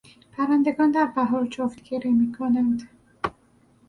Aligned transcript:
پرندگان 0.31 0.91
در 0.91 1.05
بهار 1.05 1.47
جفتگیری 1.47 2.09
میکنند. 2.11 2.89